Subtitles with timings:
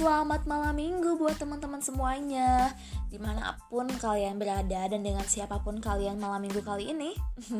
[0.00, 2.72] Selamat malam minggu buat teman-teman semuanya.
[3.12, 7.12] Di mana pun kalian berada dan dengan siapa pun kalian malam minggu kali ini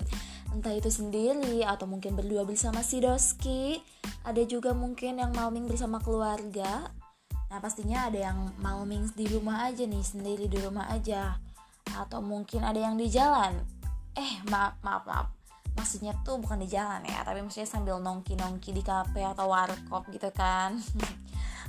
[0.56, 3.84] Entah itu sendiri atau mungkin berdua bersama si Doski
[4.24, 6.88] Ada juga mungkin yang malam minggu bersama keluarga.
[7.52, 11.36] Nah pastinya ada yang malam minggu di rumah aja nih, sendiri di rumah aja.
[11.92, 13.60] Atau mungkin ada yang di jalan.
[14.16, 15.28] Eh maaf maaf maaf.
[15.76, 20.04] Maksudnya tuh bukan di jalan ya tapi maksudnya sambil nongki nongki di kafe atau warkop
[20.12, 20.76] gitu kan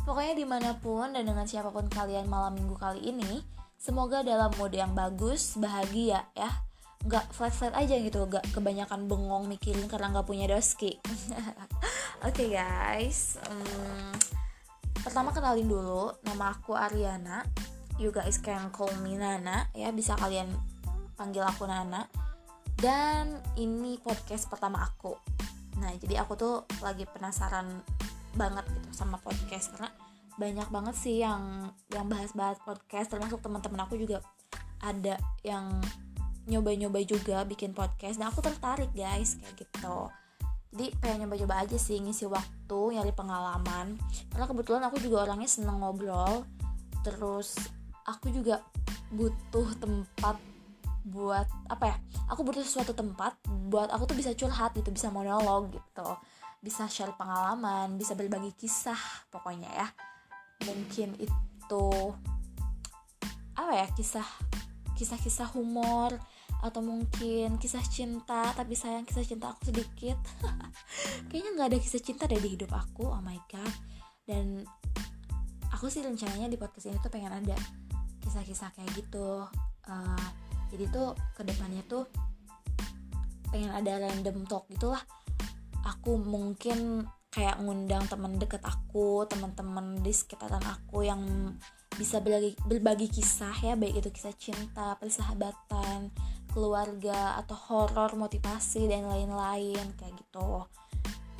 [0.03, 3.43] pokoknya di mana pun dan dengan siapa pun kalian malam minggu kali ini
[3.79, 6.51] semoga dalam mode yang bagus bahagia ya.
[7.03, 10.99] Nggak flat flat aja gitu nggak kebanyakan bengong mikirin karena nggak punya doski.
[12.23, 13.35] Oke okay, guys.
[13.51, 14.15] Um,
[15.03, 17.43] pertama kenalin dulu nama aku Ariana.
[17.99, 19.91] You guys can call me Nana ya.
[19.91, 20.47] Bisa kalian
[21.19, 22.07] panggil aku Nana.
[22.79, 25.15] Dan ini podcast pertama aku.
[25.83, 27.83] Nah jadi aku tuh lagi penasaran
[28.35, 29.73] banget gitu sama podcast.
[29.73, 29.89] Karena
[30.33, 33.13] banyak banget sih yang yang bahas-bahas podcast.
[33.13, 34.21] Termasuk teman-teman aku juga
[34.83, 35.79] ada yang
[36.49, 38.19] nyoba-nyoba juga bikin podcast.
[38.19, 39.97] Dan aku tertarik guys kayak gitu.
[40.73, 43.95] Jadi pengen nyoba-nyoba aja sih ngisi waktu nyari pengalaman.
[44.33, 46.43] Karena kebetulan aku juga orangnya seneng ngobrol.
[47.05, 47.55] Terus
[48.03, 48.65] aku juga
[49.13, 50.35] butuh tempat
[51.03, 51.97] buat apa ya
[52.31, 53.35] aku butuh suatu tempat
[53.67, 56.09] buat aku tuh bisa curhat gitu bisa monolog gitu
[56.63, 58.97] bisa share pengalaman bisa berbagi kisah
[59.27, 59.87] pokoknya ya.
[60.63, 61.87] Mungkin itu
[63.53, 64.25] apa ya kisah
[64.95, 66.15] kisah-kisah humor
[66.63, 70.15] atau mungkin kisah cinta tapi sayang kisah cinta aku sedikit.
[71.27, 73.75] Kayaknya nggak ada kisah cinta deh di hidup aku oh my god.
[74.23, 74.63] Dan
[75.67, 77.59] aku sih rencananya di podcast ini tuh pengen ada
[78.23, 79.43] kisah-kisah kayak gitu.
[79.83, 80.27] Uh,
[80.71, 82.07] jadi tuh ke depannya tuh
[83.51, 85.03] pengen ada random talk gitulah
[85.83, 91.21] aku mungkin kayak ngundang teman deket aku teman-teman di sekitaran aku yang
[91.97, 96.13] bisa berbagi, berbagi kisah ya baik itu kisah cinta persahabatan
[96.53, 100.69] keluarga atau horor motivasi dan lain-lain kayak gitu.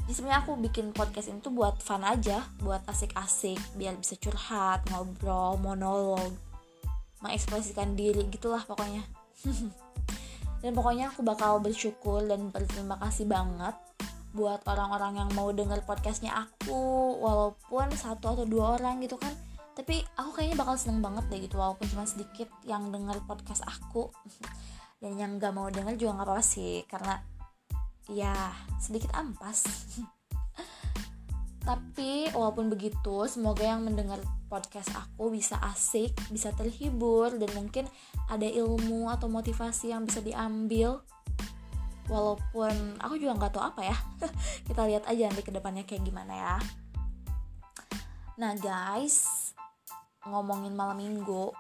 [0.04, 4.84] Jadi sebenarnya aku bikin podcast ini tuh buat fun aja buat asik-asik biar bisa curhat
[4.92, 6.34] ngobrol monolog
[7.24, 9.06] mengekspresikan diri gitulah pokoknya.
[10.64, 13.76] Dan pokoknya aku bakal bersyukur dan berterima kasih banget
[14.34, 16.82] buat orang-orang yang mau denger podcastnya aku
[17.22, 19.32] walaupun satu atau dua orang gitu kan.
[19.74, 24.10] Tapi aku kayaknya bakal seneng banget deh gitu walaupun cuma sedikit yang denger podcast aku.
[25.02, 27.22] Dan yang gak mau denger juga gak apa-apa sih karena
[28.10, 28.34] ya
[28.82, 29.70] sedikit ampas.
[31.70, 34.20] Tapi walaupun begitu semoga yang mendengar
[34.54, 37.90] podcast aku bisa asik bisa terhibur dan mungkin
[38.30, 41.02] ada ilmu atau motivasi yang bisa diambil
[42.12, 43.98] walaupun aku juga nggak tahu apa ya.
[44.68, 46.56] Kita lihat aja nanti ke depannya kayak gimana ya.
[48.40, 49.52] Nah guys
[50.28, 51.52] ngomongin malam minggu.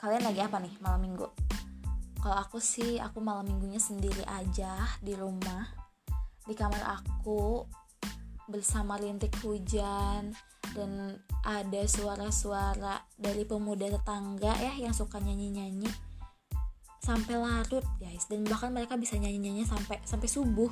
[0.00, 1.26] Kalian lagi apa nih malam minggu?
[2.20, 5.68] Kalau aku sih aku malam minggunya sendiri aja di rumah.
[6.44, 7.64] Di kamar aku
[8.50, 10.34] bersama rintik hujan
[10.74, 16.09] dan ada suara-suara dari pemuda tetangga ya yang suka nyanyi-nyanyi
[17.00, 18.28] sampai larut guys.
[18.28, 20.70] Dan bahkan mereka bisa nyanyi-nyanyi sampai sampai subuh.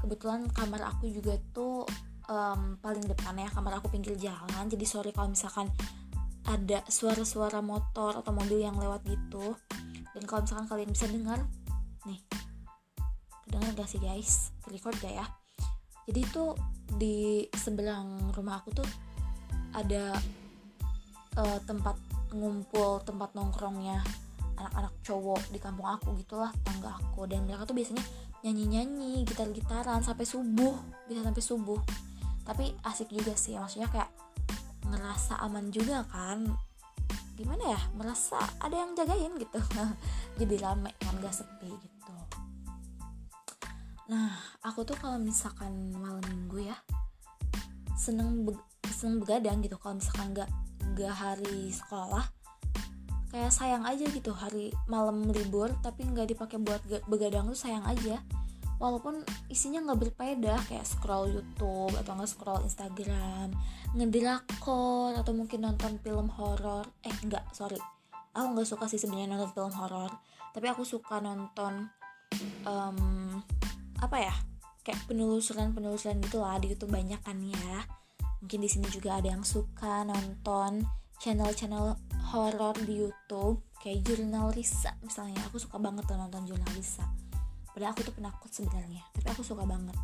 [0.00, 1.84] Kebetulan kamar aku juga tuh
[2.26, 4.64] um, paling depan ya kamar aku pinggir jalan.
[4.66, 5.68] Jadi sorry kalau misalkan
[6.48, 9.54] ada suara-suara motor atau mobil yang lewat gitu.
[10.16, 11.38] Dan kalau misalkan kalian bisa dengar
[12.08, 12.20] nih
[13.46, 14.50] kedengar gak sih guys?
[14.66, 15.26] Record gak ya?
[16.08, 16.56] Jadi tuh
[16.90, 18.02] di sebelah
[18.34, 18.88] rumah aku tuh
[19.70, 20.18] ada
[21.38, 21.94] uh, tempat
[22.34, 24.02] ngumpul tempat nongkrongnya
[24.60, 27.24] anak-anak cowok di kampung aku gitulah tangga aku.
[27.24, 28.04] Dan mereka tuh biasanya
[28.44, 30.76] nyanyi-nyanyi gitar-gitaran sampai subuh
[31.08, 31.80] bisa sampai subuh.
[32.44, 34.10] Tapi asik juga sih maksudnya kayak
[34.88, 36.44] ngerasa aman juga kan.
[37.36, 39.60] Gimana ya merasa ada yang jagain gitu.
[40.40, 42.14] Jadi rame kan gak sepi gitu.
[44.10, 44.34] Nah,
[44.66, 46.76] aku tuh kalau misalkan malam minggu ya
[47.94, 48.56] seneng be
[48.90, 49.78] seneng begadang gitu.
[49.78, 50.50] Kalau misalkan nggak
[50.96, 52.39] nggak hari sekolah
[53.30, 58.18] kayak sayang aja gitu hari malam libur tapi nggak dipakai buat begadang tuh sayang aja.
[58.80, 59.22] Walaupun
[59.52, 63.52] isinya nggak berfaedah kayak scroll YouTube atau nggak scroll Instagram
[63.92, 66.88] ngedrakor atau mungkin nonton film horor.
[67.04, 67.78] Eh nggak sorry.
[68.34, 70.10] Aku nggak suka sih sebenarnya nonton film horor.
[70.50, 71.92] Tapi aku suka nonton
[72.66, 72.98] um,
[74.00, 74.34] apa ya
[74.80, 76.56] kayak penelusuran penelusuran gitu lah.
[76.56, 77.84] Di YouTube banyak kan ya.
[78.40, 80.88] Mungkin di sini juga ada yang suka nonton
[81.20, 85.42] channel-channel horor di YouTube kayak jurnal Risa misalnya.
[85.50, 87.02] Aku suka banget tuh nonton jurnal Risa.
[87.70, 89.94] Padahal aku tuh penakut sebenarnya tapi aku suka banget.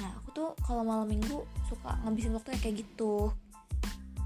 [0.00, 3.32] Nah aku tuh kalau malam minggu suka ngabisin waktu kayak gitu.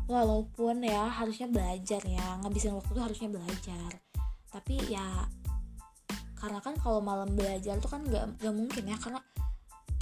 [0.09, 2.43] Walaupun ya harusnya belajar ya.
[2.43, 3.91] Ngabisin waktu tuh harusnya belajar.
[4.51, 5.29] Tapi ya
[6.39, 8.97] karena kan kalau malam belajar tuh kan nggak nggak mungkin ya.
[8.99, 9.21] Karena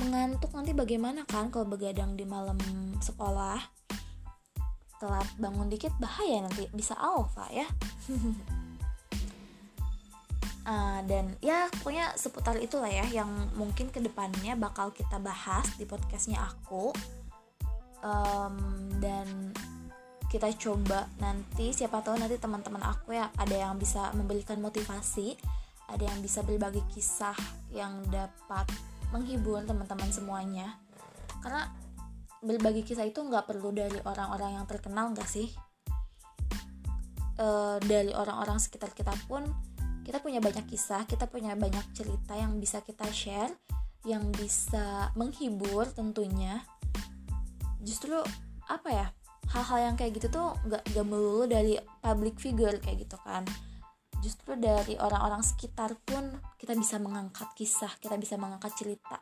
[0.01, 2.61] mengantuk nanti bagaimana kan kalau begadang di malam
[3.01, 3.86] sekolah
[4.99, 6.69] telat bangun dikit bahaya nanti.
[6.73, 7.67] Bisa alfa ya.
[10.67, 15.85] Uh, dan ya pokoknya seputar itulah ya yang mungkin ke depannya bakal kita bahas di
[15.85, 16.91] podcastnya aku.
[18.05, 18.57] Um,
[19.01, 19.53] dan
[20.27, 25.39] kita coba nanti siapa tahu nanti teman-teman aku ya ada yang bisa memberikan motivasi
[25.87, 27.37] ada yang bisa berbagi kisah
[27.71, 28.67] yang dapat
[29.15, 30.75] menghibur teman-teman semuanya.
[31.39, 31.71] Karena
[32.47, 35.51] berbagi kisah itu nggak perlu dari orang-orang yang terkenal nggak sih?
[37.37, 37.47] E,
[37.83, 39.43] dari orang-orang sekitar kita pun
[40.07, 43.51] kita punya banyak kisah kita punya banyak cerita yang bisa kita share
[44.07, 46.63] yang bisa menghibur tentunya.
[47.83, 48.15] Justru
[48.71, 49.07] apa ya
[49.51, 53.43] hal-hal yang kayak gitu tuh nggak gak melulu dari public figure kayak gitu kan.
[54.23, 59.19] Justru dari orang-orang sekitar pun kita bisa mengangkat kisah kita bisa mengangkat cerita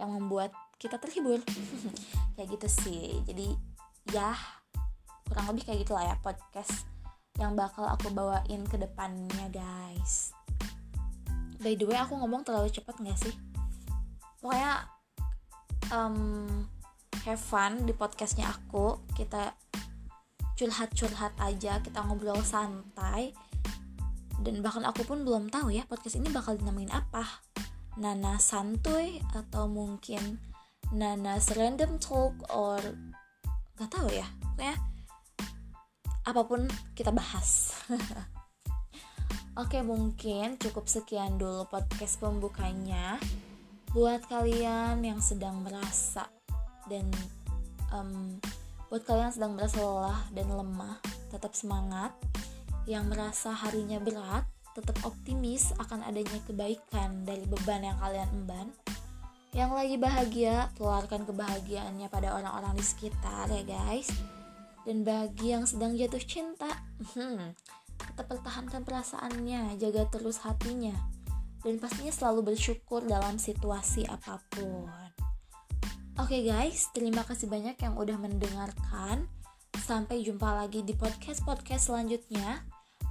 [0.00, 0.50] yang membuat
[0.84, 1.40] kita terhibur.
[2.36, 3.24] Kayak gitu sih.
[3.24, 3.56] Jadi
[4.12, 4.36] ya
[5.24, 6.84] kurang lebih kayak gitulah ya podcast
[7.40, 10.36] yang bakal aku bawain ke depannya guys.
[11.58, 13.32] By the way aku ngomong terlalu cepat gak sih?
[14.44, 14.84] Pokoknya
[15.90, 16.68] um,
[17.24, 19.00] have fun di podcastnya aku.
[19.16, 19.56] Kita
[20.54, 23.32] curhat-curhat aja kita ngobrol santai.
[24.44, 27.24] Dan bahkan aku pun belum tahu ya podcast ini bakal dinamain apa.
[27.96, 30.38] Nana santuy atau mungkin
[30.94, 32.78] Nana random talk or
[33.74, 34.30] gak tahu ya.
[34.54, 34.78] Pokoknya
[36.22, 37.74] apa pun kita bahas.
[39.60, 43.18] Oke mungkin cukup sekian dulu podcast pembukanya.
[43.90, 46.30] Buat kalian yang sedang merasa
[46.86, 47.10] dan
[47.90, 48.38] um,
[48.86, 51.02] buat kalian yang sedang merasa lelah dan lemah
[51.34, 52.14] tetap semangat.
[52.86, 54.46] Yang merasa harinya berat
[54.78, 58.70] tetap optimis akan adanya kebaikan dari beban yang kalian emban
[59.54, 64.10] yang lagi bahagia keluarkan kebahagiaannya pada orang-orang di sekitar ya guys
[64.82, 66.68] dan bagi yang sedang jatuh cinta
[67.14, 67.54] hmm,
[67.96, 70.92] tetap pertahankan perasaannya jaga terus hatinya
[71.62, 74.90] dan pastinya selalu bersyukur dalam situasi apa pun
[76.14, 79.26] Oke okay guys, terima kasih banyak yang udah mendengarkan.
[79.82, 82.62] Sampai jumpa lagi di podcast-podcast selanjutnya.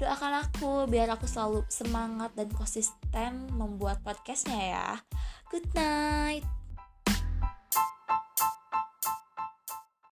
[0.03, 4.89] Doakan aku biar aku selalu semangat dan konsisten membuat podcastnya ya.
[5.47, 6.62] Good night.